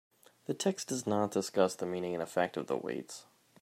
[0.47, 3.27] The text does not discuss the meaning and effect of the weights.